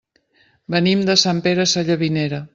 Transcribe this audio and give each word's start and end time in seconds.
Venim 0.75 1.03
de 1.11 1.17
Sant 1.25 1.43
Pere 1.51 1.69
Sallavinera. 1.75 2.43